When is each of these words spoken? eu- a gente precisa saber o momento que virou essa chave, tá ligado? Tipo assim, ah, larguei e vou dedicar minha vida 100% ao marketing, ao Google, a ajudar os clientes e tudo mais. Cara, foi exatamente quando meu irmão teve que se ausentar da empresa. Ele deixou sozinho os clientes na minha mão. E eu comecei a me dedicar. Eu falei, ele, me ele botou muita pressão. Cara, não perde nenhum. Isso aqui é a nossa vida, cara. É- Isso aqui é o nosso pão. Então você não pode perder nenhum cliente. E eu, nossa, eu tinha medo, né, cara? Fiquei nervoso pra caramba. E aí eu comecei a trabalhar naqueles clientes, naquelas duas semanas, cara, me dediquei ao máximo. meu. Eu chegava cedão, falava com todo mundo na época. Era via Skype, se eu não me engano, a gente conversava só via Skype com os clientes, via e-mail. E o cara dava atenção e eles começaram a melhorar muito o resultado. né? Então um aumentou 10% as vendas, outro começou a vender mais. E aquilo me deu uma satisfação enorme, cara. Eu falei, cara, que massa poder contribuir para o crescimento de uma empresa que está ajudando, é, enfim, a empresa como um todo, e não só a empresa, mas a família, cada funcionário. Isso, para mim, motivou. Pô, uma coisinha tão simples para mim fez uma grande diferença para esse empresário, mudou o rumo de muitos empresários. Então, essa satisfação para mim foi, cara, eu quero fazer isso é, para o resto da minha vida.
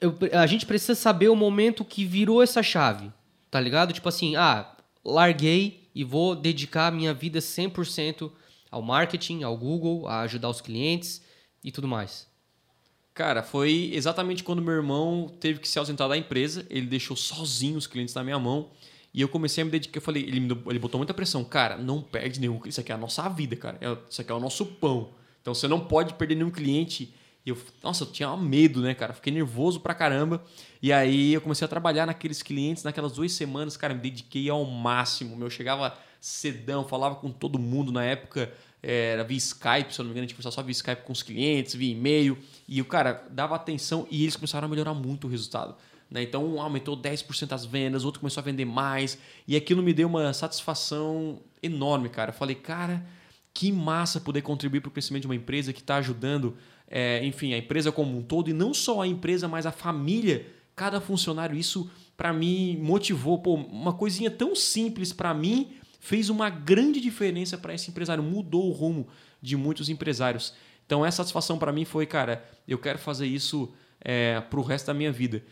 eu- 0.00 0.16
a 0.32 0.46
gente 0.46 0.66
precisa 0.66 0.94
saber 0.94 1.28
o 1.28 1.36
momento 1.36 1.84
que 1.84 2.04
virou 2.04 2.42
essa 2.42 2.62
chave, 2.62 3.10
tá 3.50 3.60
ligado? 3.60 3.92
Tipo 3.92 4.08
assim, 4.08 4.36
ah, 4.36 4.74
larguei 5.04 5.88
e 5.94 6.04
vou 6.04 6.34
dedicar 6.36 6.90
minha 6.92 7.12
vida 7.12 7.40
100% 7.40 8.32
ao 8.70 8.80
marketing, 8.82 9.42
ao 9.42 9.56
Google, 9.56 10.06
a 10.08 10.20
ajudar 10.20 10.48
os 10.48 10.60
clientes 10.60 11.22
e 11.62 11.70
tudo 11.72 11.88
mais. 11.88 12.28
Cara, 13.12 13.42
foi 13.42 13.90
exatamente 13.92 14.42
quando 14.44 14.62
meu 14.62 14.72
irmão 14.74 15.28
teve 15.40 15.58
que 15.58 15.68
se 15.68 15.78
ausentar 15.78 16.08
da 16.08 16.16
empresa. 16.16 16.64
Ele 16.70 16.86
deixou 16.86 17.16
sozinho 17.16 17.76
os 17.76 17.86
clientes 17.86 18.14
na 18.14 18.22
minha 18.22 18.38
mão. 18.38 18.70
E 19.12 19.20
eu 19.20 19.28
comecei 19.28 19.62
a 19.62 19.64
me 19.64 19.70
dedicar. 19.70 19.98
Eu 19.98 20.02
falei, 20.02 20.22
ele, 20.22 20.38
me 20.40 20.56
ele 20.68 20.78
botou 20.78 20.96
muita 20.98 21.12
pressão. 21.12 21.44
Cara, 21.44 21.76
não 21.76 22.00
perde 22.00 22.38
nenhum. 22.40 22.60
Isso 22.64 22.80
aqui 22.80 22.92
é 22.92 22.94
a 22.94 22.98
nossa 22.98 23.28
vida, 23.28 23.56
cara. 23.56 23.76
É- 23.80 23.96
Isso 24.08 24.20
aqui 24.20 24.30
é 24.30 24.34
o 24.34 24.40
nosso 24.40 24.64
pão. 24.64 25.10
Então 25.42 25.52
você 25.52 25.66
não 25.66 25.80
pode 25.80 26.14
perder 26.14 26.36
nenhum 26.36 26.50
cliente. 26.50 27.12
E 27.44 27.50
eu, 27.50 27.58
nossa, 27.82 28.04
eu 28.04 28.12
tinha 28.12 28.36
medo, 28.36 28.82
né, 28.82 28.94
cara? 28.94 29.12
Fiquei 29.14 29.32
nervoso 29.32 29.80
pra 29.80 29.94
caramba. 29.94 30.42
E 30.82 30.92
aí 30.92 31.32
eu 31.32 31.40
comecei 31.40 31.64
a 31.64 31.68
trabalhar 31.68 32.06
naqueles 32.06 32.42
clientes, 32.42 32.84
naquelas 32.84 33.12
duas 33.12 33.32
semanas, 33.32 33.76
cara, 33.76 33.94
me 33.94 34.00
dediquei 34.00 34.48
ao 34.50 34.64
máximo. 34.64 35.36
meu. 35.36 35.46
Eu 35.46 35.50
chegava 35.50 35.96
cedão, 36.20 36.86
falava 36.86 37.14
com 37.16 37.30
todo 37.30 37.58
mundo 37.58 37.90
na 37.90 38.04
época. 38.04 38.52
Era 38.82 39.24
via 39.24 39.36
Skype, 39.36 39.92
se 39.92 40.00
eu 40.00 40.04
não 40.04 40.10
me 40.10 40.12
engano, 40.12 40.24
a 40.24 40.28
gente 40.28 40.34
conversava 40.34 40.54
só 40.54 40.62
via 40.62 40.72
Skype 40.72 41.02
com 41.02 41.12
os 41.12 41.22
clientes, 41.22 41.74
via 41.74 41.92
e-mail. 41.92 42.38
E 42.68 42.80
o 42.80 42.84
cara 42.84 43.24
dava 43.30 43.54
atenção 43.54 44.06
e 44.10 44.22
eles 44.22 44.36
começaram 44.36 44.66
a 44.66 44.68
melhorar 44.68 44.94
muito 44.94 45.26
o 45.26 45.30
resultado. 45.30 45.74
né? 46.10 46.22
Então 46.22 46.44
um 46.44 46.60
aumentou 46.60 46.96
10% 46.96 47.52
as 47.52 47.64
vendas, 47.64 48.04
outro 48.04 48.20
começou 48.20 48.40
a 48.40 48.44
vender 48.44 48.64
mais. 48.64 49.18
E 49.46 49.56
aquilo 49.56 49.82
me 49.82 49.92
deu 49.92 50.08
uma 50.08 50.32
satisfação 50.32 51.40
enorme, 51.62 52.08
cara. 52.08 52.30
Eu 52.30 52.34
falei, 52.34 52.56
cara, 52.56 53.04
que 53.52 53.72
massa 53.72 54.20
poder 54.20 54.42
contribuir 54.42 54.80
para 54.80 54.88
o 54.88 54.92
crescimento 54.92 55.22
de 55.22 55.28
uma 55.28 55.34
empresa 55.34 55.72
que 55.72 55.80
está 55.80 55.96
ajudando, 55.96 56.56
é, 56.88 57.24
enfim, 57.24 57.52
a 57.52 57.58
empresa 57.58 57.90
como 57.90 58.16
um 58.16 58.22
todo, 58.22 58.50
e 58.50 58.52
não 58.52 58.72
só 58.72 59.00
a 59.00 59.06
empresa, 59.06 59.48
mas 59.48 59.66
a 59.66 59.72
família, 59.72 60.46
cada 60.74 61.00
funcionário. 61.00 61.56
Isso, 61.56 61.90
para 62.16 62.32
mim, 62.32 62.78
motivou. 62.80 63.38
Pô, 63.38 63.54
uma 63.54 63.92
coisinha 63.92 64.30
tão 64.30 64.54
simples 64.54 65.12
para 65.12 65.34
mim 65.34 65.72
fez 66.00 66.30
uma 66.30 66.48
grande 66.48 67.00
diferença 67.00 67.58
para 67.58 67.74
esse 67.74 67.90
empresário, 67.90 68.22
mudou 68.22 68.68
o 68.68 68.72
rumo 68.72 69.06
de 69.42 69.56
muitos 69.56 69.88
empresários. 69.88 70.54
Então, 70.86 71.04
essa 71.04 71.18
satisfação 71.18 71.58
para 71.58 71.72
mim 71.72 71.84
foi, 71.84 72.06
cara, 72.06 72.44
eu 72.66 72.78
quero 72.78 72.98
fazer 72.98 73.26
isso 73.26 73.72
é, 74.00 74.40
para 74.40 74.58
o 74.58 74.62
resto 74.62 74.86
da 74.86 74.94
minha 74.94 75.12
vida. 75.12 75.42